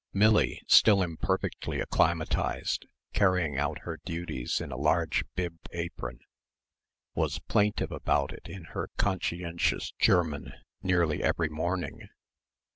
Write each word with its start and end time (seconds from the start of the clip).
Millie, 0.13 0.63
still 0.65 1.03
imperfectly 1.03 1.79
acclimatised, 1.79 2.87
carrying 3.13 3.59
out 3.59 3.81
her 3.83 3.99
duties 4.03 4.59
in 4.59 4.71
a 4.71 4.75
large 4.75 5.23
bibbed 5.35 5.69
apron, 5.73 6.17
was 7.13 7.37
plaintive 7.37 7.91
about 7.91 8.33
it 8.33 8.47
in 8.49 8.63
her 8.73 8.89
conscientious 8.97 9.91
German 9.99 10.53
nearly 10.81 11.21
every 11.21 11.49
morning. 11.49 12.09